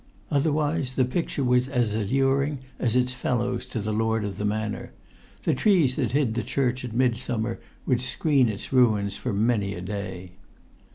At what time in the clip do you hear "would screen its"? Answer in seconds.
7.85-8.73